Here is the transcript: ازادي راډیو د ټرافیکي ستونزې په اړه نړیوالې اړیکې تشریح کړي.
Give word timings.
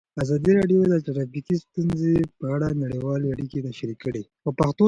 ازادي 0.23 0.51
راډیو 0.59 0.81
د 0.91 0.95
ټرافیکي 1.05 1.55
ستونزې 1.65 2.15
په 2.37 2.45
اړه 2.55 2.67
نړیوالې 2.83 3.27
اړیکې 3.33 3.59
تشریح 3.67 3.97
کړي. 4.03 4.23